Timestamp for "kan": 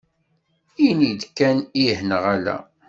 1.37-1.57